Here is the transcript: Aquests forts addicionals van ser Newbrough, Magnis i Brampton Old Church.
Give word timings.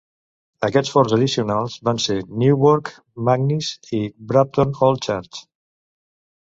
Aquests 0.67 0.93
forts 0.93 1.13
addicionals 1.17 1.75
van 1.89 2.01
ser 2.07 2.17
Newbrough, 2.45 2.91
Magnis 3.29 3.71
i 4.01 4.05
Brampton 4.33 4.77
Old 4.89 5.07
Church. 5.11 5.45